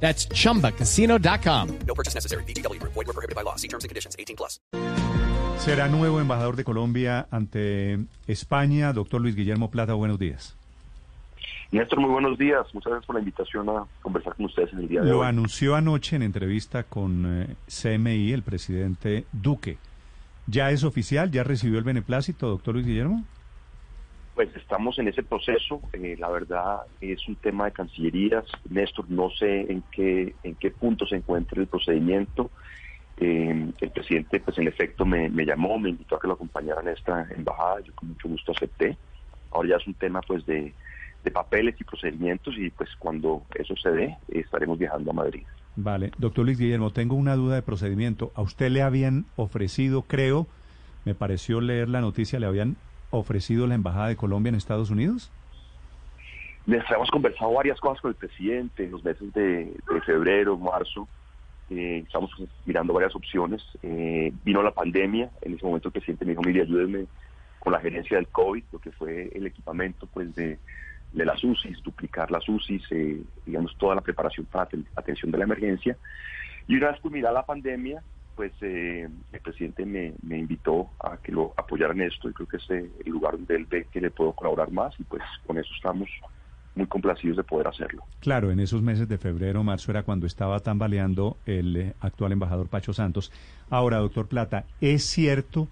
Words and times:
That's 0.00 0.28
chumbacasino.com. 0.28 1.68
No 1.86 1.94
purchase 1.94 2.14
necessary. 2.14 2.44
BGW. 2.44 2.80
Void 2.82 3.06
were 3.06 3.12
prohibited 3.12 3.34
by 3.34 3.42
law. 3.42 3.56
See 3.56 3.68
terms 3.68 3.84
and 3.84 3.88
conditions. 3.90 4.14
18 4.18 4.36
plus. 4.36 4.60
Será 5.58 5.88
nuevo 5.88 6.20
embajador 6.20 6.54
de 6.54 6.64
Colombia 6.64 7.26
ante 7.30 7.98
España, 8.26 8.92
doctor 8.92 9.20
Luis 9.20 9.34
Guillermo 9.34 9.70
Plata. 9.70 9.94
Buenos 9.94 10.18
días. 10.18 10.54
Néstor, 11.72 11.98
muy 11.98 12.10
buenos 12.10 12.38
días. 12.38 12.66
Muchas 12.74 12.90
gracias 12.90 13.06
por 13.06 13.16
la 13.16 13.20
invitación 13.20 13.68
a 13.70 13.84
conversar 14.02 14.34
con 14.36 14.46
ustedes 14.46 14.72
en 14.72 14.80
el 14.80 14.88
día 14.88 15.00
de 15.00 15.08
Lo 15.10 15.20
hoy. 15.20 15.26
anunció 15.26 15.74
anoche 15.74 16.14
en 16.14 16.22
entrevista 16.22 16.84
con 16.84 17.42
eh, 17.42 17.56
CMI 17.66 18.32
el 18.32 18.42
presidente 18.42 19.24
Duque. 19.32 19.78
¿Ya 20.46 20.70
es 20.70 20.84
oficial? 20.84 21.30
¿Ya 21.32 21.42
recibió 21.42 21.78
el 21.78 21.84
beneplácito, 21.84 22.48
doctor 22.48 22.74
Luis 22.74 22.86
Guillermo? 22.86 23.24
Pues 24.36 24.54
estamos 24.54 24.98
en 24.98 25.08
ese 25.08 25.22
proceso. 25.22 25.80
eh, 25.94 26.14
la 26.18 26.28
verdad 26.28 26.82
es 27.00 27.26
un 27.26 27.36
tema 27.36 27.64
de 27.64 27.72
cancillerías. 27.72 28.44
Néstor, 28.68 29.10
no 29.10 29.30
sé 29.30 29.72
en 29.72 29.82
qué 29.90 30.34
en 30.42 30.54
qué 30.56 30.70
punto 30.70 31.06
se 31.06 31.16
encuentra 31.16 31.58
el 31.58 31.66
procedimiento. 31.66 32.50
Eh, 33.16 33.72
el 33.80 33.90
presidente, 33.90 34.40
pues 34.40 34.58
en 34.58 34.68
efecto, 34.68 35.06
me, 35.06 35.30
llamó, 35.46 35.78
me 35.78 35.88
invitó 35.88 36.16
a 36.16 36.20
que 36.20 36.28
lo 36.28 36.34
acompañara 36.34 36.82
en 36.82 36.88
esta 36.88 37.26
embajada. 37.34 37.80
Yo 37.80 37.94
con 37.94 38.10
mucho 38.10 38.28
gusto 38.28 38.52
acepté. 38.52 38.98
Ahora 39.50 39.70
ya 39.70 39.76
es 39.76 39.86
un 39.86 39.94
tema, 39.94 40.20
pues, 40.20 40.44
de, 40.44 40.74
de 41.24 41.30
papeles 41.30 41.74
y 41.80 41.84
procedimientos 41.84 42.54
y, 42.58 42.68
pues, 42.68 42.90
cuando 42.98 43.42
eso 43.54 43.74
se 43.76 43.90
dé, 43.90 44.18
estaremos 44.28 44.78
viajando 44.78 45.12
a 45.12 45.14
Madrid. 45.14 45.44
Vale. 45.76 46.10
Doctor 46.18 46.44
Luis 46.44 46.58
Guillermo, 46.58 46.90
tengo 46.90 47.14
una 47.16 47.36
duda 47.36 47.54
de 47.54 47.62
procedimiento. 47.62 48.32
A 48.34 48.42
usted 48.42 48.70
le 48.70 48.82
habían 48.82 49.24
ofrecido, 49.36 50.02
creo, 50.02 50.46
me 51.06 51.14
pareció 51.14 51.62
leer 51.62 51.88
la 51.88 52.02
noticia, 52.02 52.38
le 52.38 52.44
habían 52.44 52.76
ofrecido 53.10 53.66
la 53.66 53.74
Embajada 53.74 54.08
de 54.08 54.16
Colombia 54.16 54.50
en 54.50 54.56
Estados 54.56 54.90
Unidos. 54.90 55.30
Les 56.66 56.82
hemos 56.90 57.10
conversado 57.10 57.52
varias 57.52 57.78
cosas 57.78 58.00
con 58.00 58.10
el 58.10 58.16
presidente 58.16 58.84
en 58.84 58.90
los 58.90 59.04
meses 59.04 59.32
de, 59.32 59.66
de 59.66 60.00
febrero, 60.04 60.56
marzo. 60.58 61.08
Eh, 61.70 62.02
estamos 62.04 62.30
mirando 62.64 62.92
varias 62.92 63.14
opciones. 63.14 63.62
Eh, 63.82 64.32
vino 64.44 64.62
la 64.62 64.72
pandemia. 64.72 65.30
En 65.42 65.54
ese 65.54 65.64
momento 65.64 65.88
el 65.88 65.92
presidente 65.92 66.24
me 66.24 66.32
dijo, 66.32 66.42
mire, 66.42 66.62
ayúdenme 66.62 67.06
con 67.60 67.72
la 67.72 67.80
gerencia 67.80 68.16
del 68.16 68.26
COVID, 68.28 68.64
lo 68.72 68.78
que 68.80 68.90
fue 68.92 69.30
el 69.34 69.46
equipamiento 69.46 70.06
pues 70.12 70.34
de, 70.34 70.58
de 71.12 71.24
las 71.24 71.42
UCIs, 71.42 71.82
duplicar 71.82 72.30
las 72.30 72.48
UCIs, 72.48 72.82
eh, 72.90 73.20
digamos, 73.44 73.76
toda 73.78 73.94
la 73.94 74.00
preparación 74.00 74.46
para 74.46 74.68
aten- 74.68 74.86
atención 74.96 75.30
de 75.30 75.38
la 75.38 75.44
emergencia. 75.44 75.96
Y 76.68 76.76
una 76.76 76.90
vez 76.90 77.00
culminada 77.00 77.32
la 77.34 77.46
pandemia, 77.46 78.02
pues 78.36 78.52
eh, 78.60 79.08
el 79.32 79.40
presidente 79.40 79.86
me, 79.86 80.12
me 80.22 80.38
invitó 80.38 80.90
a 81.00 81.16
que 81.16 81.32
lo 81.32 81.54
apoyara 81.56 81.94
en 81.94 82.02
esto 82.02 82.28
y 82.28 82.34
creo 82.34 82.46
que 82.46 82.58
es 82.58 82.70
eh, 82.70 82.90
el 83.04 83.12
lugar 83.12 83.32
donde 83.32 83.56
él 83.56 83.64
ve 83.64 83.86
que 83.90 84.00
le 84.00 84.10
puedo 84.10 84.34
colaborar 84.34 84.70
más 84.70 84.94
y 85.00 85.04
pues 85.04 85.22
con 85.46 85.58
eso 85.58 85.70
estamos 85.74 86.08
muy 86.74 86.86
complacidos 86.86 87.38
de 87.38 87.44
poder 87.44 87.66
hacerlo. 87.68 88.04
Claro, 88.20 88.50
en 88.50 88.60
esos 88.60 88.82
meses 88.82 89.08
de 89.08 89.16
febrero, 89.16 89.64
marzo 89.64 89.90
era 89.90 90.02
cuando 90.02 90.26
estaba 90.26 90.60
tambaleando 90.60 91.38
el 91.46 91.76
eh, 91.76 91.94
actual 92.00 92.32
embajador 92.32 92.68
Pacho 92.68 92.92
Santos. 92.92 93.32
Ahora, 93.70 93.96
doctor 93.96 94.28
Plata, 94.28 94.66
¿es 94.80 95.04
cierto 95.04 95.68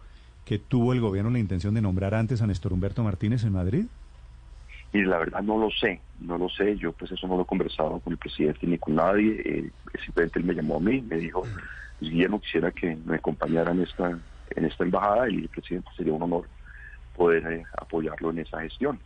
que 0.47 0.59
tuvo 0.59 0.95
el 0.95 1.01
gobierno 1.01 1.31
la 1.31 1.39
intención 1.39 1.75
de 1.75 1.83
nombrar 1.83 2.15
antes 2.15 2.41
a 2.41 2.47
Néstor 2.47 2.73
Humberto 2.73 3.05
Martínez 3.05 3.45
en 3.45 3.53
Madrid? 3.53 3.87
Y 4.95 5.03
la 5.03 5.19
verdad 5.19 5.43
no 5.43 5.59
lo 5.59 5.71
sé, 5.73 6.01
no 6.21 6.39
lo 6.39 6.49
sé, 6.49 6.77
yo 6.77 6.93
pues 6.93 7.11
eso 7.11 7.27
no 7.27 7.35
lo 7.37 7.43
he 7.43 7.47
conversado 7.47 7.99
con 7.99 8.13
el 8.13 8.17
presidente 8.19 8.65
ni 8.65 8.79
con 8.79 8.95
nadie, 8.95 9.43
eh, 9.45 9.71
simplemente 10.05 10.39
él 10.39 10.45
me 10.45 10.55
llamó 10.55 10.77
a 10.77 10.81
mí, 10.81 11.03
me 11.03 11.17
dijo, 11.17 11.41
pues, 11.99 12.13
Guillermo 12.13 12.41
quisiera 12.41 12.71
que 12.71 12.97
me 13.05 13.17
acompañara 13.17 13.73
en 13.73 13.81
esta, 13.81 14.17
en 14.55 14.65
esta 14.65 14.85
embajada 14.85 15.29
y 15.29 15.35
el 15.35 15.49
presidente 15.49 15.91
sería 15.97 16.13
un 16.13 16.23
honor 16.23 16.49
poder 17.17 17.45
eh, 17.53 17.65
apoyarlo 17.77 18.31
en 18.31 18.39
esa 18.39 18.61
gestión. 18.61 19.01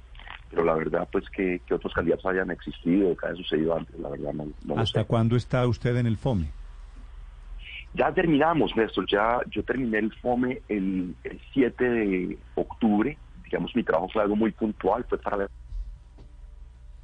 Pero 0.50 0.62
la 0.62 0.74
verdad 0.74 1.08
pues 1.10 1.24
que, 1.30 1.62
que 1.66 1.72
otros 1.72 1.94
candidatos 1.94 2.26
hayan 2.26 2.50
existido, 2.50 3.16
que 3.16 3.26
haya 3.26 3.36
sucedido 3.36 3.74
antes, 3.74 3.98
la 3.98 4.10
verdad 4.10 4.34
no, 4.34 4.44
no 4.66 4.74
lo 4.74 4.80
¿Hasta 4.82 5.00
sé. 5.00 5.06
cuándo 5.06 5.36
está 5.36 5.66
usted 5.66 5.96
en 5.96 6.06
el 6.06 6.18
FOME? 6.18 6.50
Ya 7.94 8.12
terminamos, 8.12 8.76
Néstor. 8.76 9.06
Ya 9.10 9.40
yo 9.50 9.62
terminé 9.62 10.00
el 10.00 10.12
FOME 10.16 10.60
el, 10.68 11.14
el 11.24 11.40
7 11.54 11.82
de 11.82 12.38
octubre. 12.56 13.16
Digamos, 13.42 13.74
mi 13.74 13.82
trabajo 13.82 14.10
fue 14.12 14.20
algo 14.20 14.36
muy 14.36 14.52
puntual, 14.52 15.06
fue 15.08 15.16
para, 15.16 15.48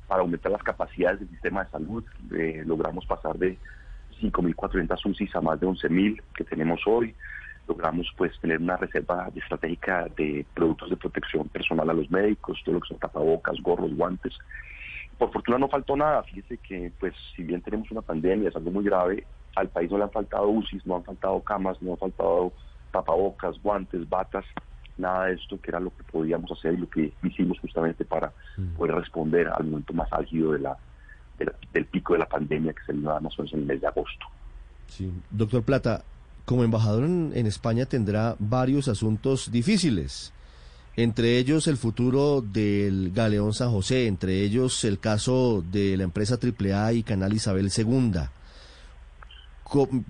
para 0.07 0.23
aumentar 0.23 0.53
las 0.53 0.63
capacidades 0.63 1.21
del 1.21 1.29
sistema 1.31 1.65
de 1.65 1.71
salud. 1.71 2.05
Eh, 2.33 2.63
logramos 2.67 3.07
pasar 3.07 3.39
de 3.39 3.59
5.400 4.21 5.11
UCIs 5.11 5.35
a 5.37 5.41
más 5.41 5.61
de 5.61 5.67
11.000 5.67 6.23
que 6.35 6.45
tenemos 6.45 6.81
hoy. 6.87 7.15
Logramos 7.67 8.07
pues 8.17 8.39
tener 8.41 8.59
una 8.59 8.77
reserva 8.77 9.31
estratégica 9.35 10.07
de 10.17 10.45
productos 10.55 10.91
de 10.91 10.97
protección 10.97 11.49
personal 11.49 11.89
a 11.91 11.95
los 11.95 12.11
médicos, 12.11 12.61
todo 12.65 12.75
lo 12.75 12.81
que 12.81 12.89
son 12.89 12.99
tapabocas, 12.99 13.57
gorros, 13.63 13.95
guantes. 13.95 14.35
Por 15.17 15.33
fortuna 15.33 15.59
no 15.59 15.69
faltó 15.69 15.97
nada. 15.97 16.23
Fíjese 16.25 16.59
que, 16.59 16.93
pues, 16.99 17.15
si 17.35 17.43
bien 17.43 17.63
tenemos 17.63 17.91
una 17.91 18.03
pandemia, 18.03 18.49
es 18.49 18.57
algo 18.57 18.71
muy 18.71 18.85
grave, 18.85 19.25
al 19.57 19.69
país 19.69 19.91
no 19.91 19.99
le 19.99 20.05
han 20.05 20.11
faltado 20.11 20.49
UCIs, 20.49 20.85
no 20.85 20.97
han 20.97 21.05
faltado 21.05 21.41
camas, 21.41 21.81
no 21.81 21.93
han 21.93 21.99
faltado 21.99 22.53
tapabocas, 22.91 23.61
guantes, 23.63 24.09
batas, 24.09 24.45
nada 24.99 25.27
de 25.27 25.35
esto 25.35 25.61
que 25.61 25.71
era 25.71 25.81
lo 25.81 25.91
que 25.91 26.03
podíamos 26.05 26.51
hacer 26.53 26.75
y 26.75 26.79
lo 26.79 26.89
que 26.89 27.13
hicimos 27.23 27.59
justamente 27.61 28.05
para 28.05 28.33
poder 28.77 28.95
responder 28.95 29.49
al 29.49 29.65
momento 29.65 29.93
más 29.93 30.13
álgido 30.13 30.53
de 30.53 30.61
la, 30.61 30.77
de 31.39 31.47
la- 31.47 31.55
del 31.73 31.87
pico 31.87 32.13
de 32.13 32.21
la 32.21 32.29
pandemia 32.29 32.73
que 32.73 32.85
se 32.87 32.93
dio 32.93 33.03
más 33.21 33.39
o 33.39 33.43
menos 33.43 33.53
en 33.55 33.61
el 33.61 33.67
mes 33.67 33.81
de 33.81 33.87
agosto. 33.89 34.27
Sí. 34.89 35.11
Doctor 35.31 35.63
Plata, 35.63 36.05
como 36.45 36.63
embajador 36.63 37.05
en, 37.05 37.33
en 37.35 37.47
España 37.47 37.87
tendrá 37.87 38.37
varios 38.39 38.87
asuntos 38.89 39.51
difíciles, 39.51 40.33
entre 40.97 41.39
ellos 41.39 41.67
el 41.67 41.77
futuro 41.77 42.41
del 42.41 43.11
Galeón 43.13 43.53
San 43.53 43.71
José, 43.73 44.07
entre 44.07 44.43
ellos 44.43 44.85
el 44.85 45.01
caso 45.01 45.65
de 45.73 45.97
la 45.97 46.05
empresa 46.05 46.39
AAA 46.41 46.93
y 46.93 47.03
Canal 47.03 47.33
Isabel 47.33 47.69
II. 47.77 48.13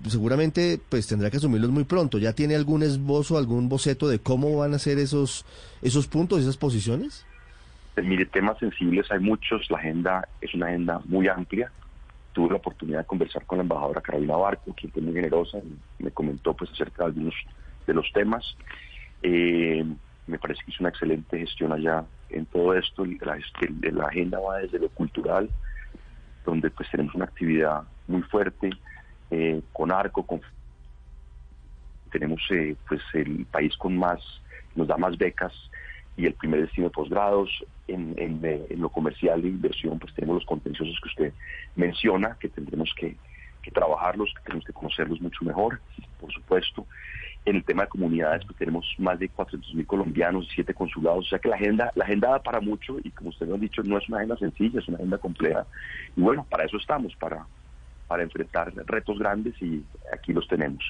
Seguramente 0.07 0.79
pues 0.89 1.07
tendrá 1.07 1.31
que 1.31 1.37
asumirlos 1.37 1.71
muy 1.71 1.85
pronto. 1.85 2.17
¿Ya 2.17 2.33
tiene 2.33 2.55
algún 2.55 2.83
esbozo, 2.83 3.37
algún 3.37 3.69
boceto 3.69 4.07
de 4.07 4.19
cómo 4.19 4.57
van 4.57 4.73
a 4.73 4.79
ser 4.79 4.99
esos, 4.99 5.45
esos 5.81 6.07
puntos, 6.07 6.41
esas 6.41 6.57
posiciones? 6.57 7.25
Pues, 7.95 8.05
mire, 8.05 8.25
temas 8.25 8.57
sensibles 8.59 9.09
hay 9.09 9.19
muchos, 9.19 9.71
la 9.71 9.77
agenda 9.77 10.27
es 10.41 10.53
una 10.53 10.67
agenda 10.67 11.01
muy 11.05 11.27
amplia. 11.29 11.71
Tuve 12.33 12.49
la 12.49 12.57
oportunidad 12.57 12.99
de 12.99 13.05
conversar 13.05 13.45
con 13.45 13.57
la 13.57 13.63
embajadora 13.63 14.01
Carolina 14.01 14.35
Barco, 14.35 14.73
quien 14.73 14.91
fue 14.91 15.01
muy 15.01 15.13
generosa 15.13 15.59
y 15.99 16.03
me 16.03 16.11
comentó 16.11 16.53
pues 16.53 16.69
acerca 16.71 17.03
de 17.03 17.09
algunos 17.11 17.33
de 17.87 17.93
los 17.93 18.11
temas. 18.11 18.57
Eh, 19.23 19.85
me 20.27 20.37
parece 20.37 20.61
que 20.65 20.71
hizo 20.71 20.83
una 20.83 20.89
excelente 20.89 21.39
gestión 21.39 21.71
allá 21.71 22.03
en 22.29 22.45
todo 22.47 22.73
esto. 22.73 23.05
La, 23.05 23.39
la 23.91 24.05
agenda 24.07 24.39
va 24.39 24.57
desde 24.57 24.79
lo 24.79 24.89
cultural, 24.89 25.49
donde 26.45 26.69
pues 26.71 26.91
tenemos 26.91 27.15
una 27.15 27.25
actividad 27.25 27.83
muy 28.07 28.21
fuerte 28.23 28.71
eh, 29.31 29.61
con 29.73 29.91
arco, 29.91 30.25
con 30.25 30.41
tenemos 32.11 32.41
eh, 32.49 32.75
pues 32.87 33.01
el 33.13 33.45
país 33.45 33.75
con 33.75 33.97
más, 33.97 34.21
nos 34.73 34.87
da 34.87 34.95
más 34.95 35.17
becas 35.17 35.53
y 36.15 36.25
el 36.25 36.33
primer 36.33 36.61
destino 36.61 36.87
de 36.87 36.91
posgrados. 36.91 37.49
En, 37.87 38.15
eh, 38.17 38.67
lo 38.77 38.89
comercial 38.89 39.41
de 39.41 39.49
inversión, 39.49 39.99
pues 39.99 40.13
tenemos 40.13 40.35
los 40.37 40.45
contenciosos 40.45 40.97
que 41.01 41.09
usted 41.09 41.33
menciona, 41.75 42.37
que 42.39 42.49
tendremos 42.49 42.93
que, 42.97 43.17
que 43.61 43.69
trabajarlos, 43.69 44.33
que 44.33 44.43
tenemos 44.43 44.65
que 44.65 44.73
conocerlos 44.73 45.19
mucho 45.19 45.43
mejor, 45.43 45.81
por 46.19 46.31
supuesto. 46.31 46.87
En 47.43 47.57
el 47.57 47.63
tema 47.63 47.83
de 47.83 47.89
comunidades, 47.89 48.43
pues 48.45 48.57
tenemos 48.57 48.85
más 48.97 49.19
de 49.19 49.29
400 49.29 49.75
mil 49.75 49.85
colombianos, 49.85 50.47
siete 50.55 50.73
consulados, 50.73 51.27
o 51.27 51.29
sea 51.29 51.39
que 51.39 51.49
la 51.49 51.55
agenda, 51.57 51.91
la 51.95 52.05
agenda 52.05 52.29
da 52.29 52.39
para 52.41 52.59
mucho 52.59 52.97
y 53.03 53.11
como 53.11 53.29
usted 53.29 53.47
lo 53.47 53.55
ha 53.55 53.59
dicho, 53.59 53.83
no 53.83 53.97
es 53.97 54.07
una 54.07 54.17
agenda 54.17 54.37
sencilla, 54.37 54.79
es 54.79 54.87
una 54.87 54.97
agenda 54.97 55.17
compleja. 55.17 55.65
Y 56.15 56.21
bueno, 56.21 56.45
para 56.49 56.63
eso 56.63 56.77
estamos, 56.77 57.15
para, 57.17 57.45
para 58.07 58.23
enfrentar 58.23 58.73
retos 58.85 59.19
grandes 59.19 59.59
y 59.61 59.83
aquí 60.13 60.33
los 60.33 60.47
tenemos. 60.47 60.83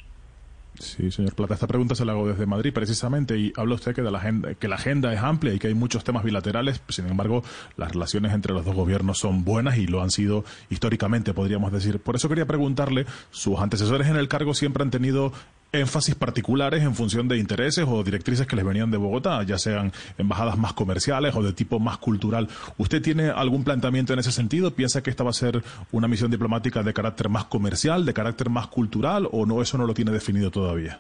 Sí, 0.80 1.10
señor 1.10 1.36
Plata, 1.36 1.54
esta 1.54 1.68
pregunta 1.68 1.96
se 1.96 2.04
la 2.04 2.12
hago 2.12 2.28
desde 2.28 2.46
Madrid 2.46 2.74
precisamente 2.74 3.38
y 3.38 3.54
habla 3.56 3.76
usted 3.76 3.96
que, 3.96 4.02
de 4.02 4.12
la 4.12 4.18
agenda, 4.18 4.54
que 4.56 4.68
la 4.68 4.76
agenda 4.76 5.14
es 5.14 5.20
amplia 5.20 5.54
y 5.54 5.60
que 5.60 5.68
hay 5.68 5.74
muchos 5.74 6.04
temas 6.04 6.24
bilaterales, 6.24 6.82
sin 6.90 7.08
embargo 7.08 7.44
las 7.78 7.94
relaciones 7.94 8.34
entre 8.34 8.54
los 8.54 8.66
dos 8.66 8.76
gobiernos 8.76 9.18
son 9.18 9.46
buenas 9.46 9.78
y 9.78 9.88
lo 9.88 10.02
han 10.02 10.12
sido 10.12 10.44
históricamente, 10.70 11.34
podríamos 11.34 11.72
decir. 11.72 12.00
Por 12.00 12.16
eso 12.16 12.28
quería 12.28 12.46
preguntarle, 12.46 13.06
sus 13.32 13.58
antecesores 13.60 14.08
en 14.08 14.18
el 14.18 14.28
cargo 14.28 14.54
siempre 14.54 14.84
han 14.84 14.92
tenido 14.92 15.32
énfasis 15.80 16.16
particulares 16.16 16.84
en 16.84 16.96
función 16.96 17.28
de 17.28 17.38
intereses 17.38 17.86
o 17.88 18.04
directrices 18.04 18.48
que 18.48 18.56
les 18.56 18.66
venían 18.66 18.92
de 18.92 18.98
Bogotá, 18.98 19.44
ya 19.44 19.58
sean 19.58 19.92
embajadas 20.18 20.58
más 20.58 20.74
comerciales 20.74 21.36
o 21.36 21.44
de 21.44 21.54
tipo 21.54 21.80
más 21.80 21.98
cultural. 21.98 22.48
¿Usted 22.78 23.02
tiene 23.02 23.30
algún 23.30 23.64
planteamiento 23.64 24.14
en 24.14 24.20
ese 24.20 24.32
sentido? 24.32 24.72
¿Piensa 24.72 25.04
que 25.04 25.10
esta 25.10 25.24
va 25.24 25.30
a 25.32 25.34
ser 25.34 25.64
una 25.92 26.08
misión 26.08 26.32
diplomática 26.32 26.84
de 26.84 26.94
carácter 26.94 27.30
más 27.30 27.46
comercial, 27.46 28.06
de 28.06 28.14
carácter 28.14 28.50
más 28.50 28.68
cultural 28.68 29.28
o 29.32 29.46
no? 29.46 29.62
Eso 29.62 29.78
no 29.78 29.86
lo 29.86 29.94
tiene 29.94 30.12
definido 30.12 30.52
todavía. 30.52 31.00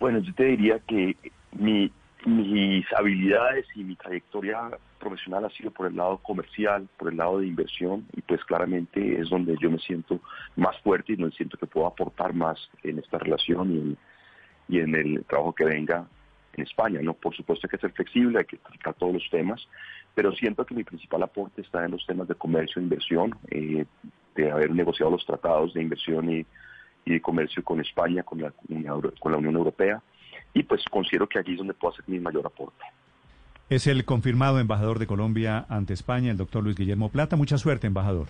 Bueno, 0.00 0.20
yo 0.20 0.32
te 0.34 0.44
diría 0.44 0.78
que 0.86 1.16
mi, 1.58 1.90
habilidades 2.98 3.66
y 3.74 3.84
mi 3.84 3.96
trayectoria 3.96 4.70
profesional 4.98 5.44
ha 5.44 5.50
sido 5.50 5.70
por 5.70 5.86
el 5.86 5.96
lado 5.96 6.18
comercial, 6.18 6.88
por 6.96 7.10
el 7.10 7.16
lado 7.16 7.38
de 7.38 7.46
inversión 7.46 8.06
y 8.12 8.22
pues 8.22 8.44
claramente 8.44 9.20
es 9.20 9.30
donde 9.30 9.56
yo 9.60 9.70
me 9.70 9.78
siento 9.78 10.20
más 10.56 10.76
fuerte 10.80 11.12
y 11.12 11.16
donde 11.16 11.36
siento 11.36 11.56
que 11.56 11.66
puedo 11.66 11.86
aportar 11.86 12.34
más 12.34 12.58
en 12.82 12.98
esta 12.98 13.18
relación 13.18 13.96
y 14.68 14.78
en, 14.78 14.94
el 14.94 15.24
trabajo 15.24 15.54
que 15.54 15.64
venga 15.64 16.06
en 16.54 16.64
España. 16.64 17.00
No, 17.02 17.14
por 17.14 17.34
supuesto 17.36 17.66
hay 17.66 17.70
que 17.70 17.78
ser 17.78 17.92
flexible, 17.92 18.40
hay 18.40 18.44
que 18.44 18.56
explicar 18.56 18.94
todos 18.94 19.14
los 19.14 19.30
temas, 19.30 19.66
pero 20.14 20.32
siento 20.32 20.66
que 20.66 20.74
mi 20.74 20.84
principal 20.84 21.22
aporte 21.22 21.62
está 21.62 21.84
en 21.84 21.92
los 21.92 22.04
temas 22.04 22.26
de 22.26 22.34
comercio 22.34 22.80
e 22.80 22.82
inversión, 22.82 23.38
eh, 23.50 23.86
de 24.34 24.50
haber 24.50 24.72
negociado 24.72 25.12
los 25.12 25.24
tratados 25.24 25.72
de 25.74 25.82
inversión 25.82 26.30
y, 26.30 26.44
y 27.04 27.12
de 27.12 27.20
comercio 27.20 27.62
con 27.62 27.80
España, 27.80 28.22
con 28.24 28.40
la, 28.40 28.52
con 29.20 29.32
la 29.32 29.38
Unión 29.38 29.56
Europea, 29.56 30.02
y 30.54 30.62
pues 30.62 30.82
considero 30.90 31.28
que 31.28 31.38
aquí 31.38 31.52
es 31.52 31.58
donde 31.58 31.74
puedo 31.74 31.92
hacer 31.94 32.04
mi 32.08 32.18
mayor 32.18 32.46
aporte. 32.46 32.84
Es 33.70 33.86
el 33.86 34.04
confirmado 34.04 34.58
embajador 34.60 34.98
de 34.98 35.06
Colombia 35.06 35.66
ante 35.68 35.92
España, 35.92 36.30
el 36.30 36.38
doctor 36.38 36.64
Luis 36.64 36.76
Guillermo 36.76 37.10
Plata. 37.10 37.36
Mucha 37.36 37.58
suerte, 37.58 37.86
embajador. 37.86 38.28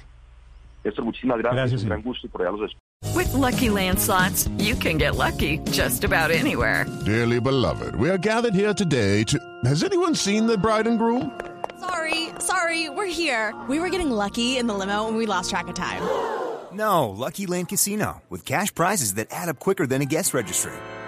Néstor, 0.85 1.05
muchísimas 1.05 1.38
gracias. 1.38 1.56
Gracias, 1.61 1.82
Un 1.82 1.88
gran 1.88 2.03
gusto 2.03 2.26
y 2.26 2.31
por 2.31 2.43
allá 2.43 2.50
los 2.53 2.70
espero. 2.70 2.79
With 3.15 3.32
Lucky 3.35 3.70
Land 3.70 4.00
slots, 4.00 4.49
you 4.59 4.75
can 4.75 4.99
get 4.99 5.15
lucky 5.17 5.59
just 5.70 6.03
about 6.05 6.31
anywhere. 6.32 6.87
Dearly 7.05 7.41
beloved, 7.41 7.94
we 7.97 8.11
are 8.11 8.19
gathered 8.19 8.55
here 8.55 8.75
today 8.75 9.23
to. 9.25 9.38
Has 9.65 9.85
anyone 9.85 10.15
seen 10.17 10.47
the 10.47 10.59
bride 10.59 10.88
and 10.88 10.99
groom? 10.99 11.31
Sorry, 11.79 12.31
sorry, 12.41 12.88
we're 12.91 13.06
here. 13.06 13.55
We 13.69 13.79
were 13.79 13.91
getting 13.91 14.11
lucky 14.11 14.59
in 14.59 14.67
the 14.67 14.75
limo 14.75 15.06
and 15.06 15.17
we 15.17 15.26
lost 15.26 15.50
track 15.50 15.69
of 15.69 15.75
time. 15.76 16.03
No, 16.73 17.09
Lucky 17.11 17.47
Land 17.47 17.69
Casino, 17.69 18.20
with 18.29 18.44
cash 18.44 18.75
prizes 18.75 19.15
that 19.15 19.29
add 19.31 19.49
up 19.49 19.59
quicker 19.59 19.87
than 19.87 20.03
a 20.03 20.05
guest 20.05 20.35
registry. 20.35 20.73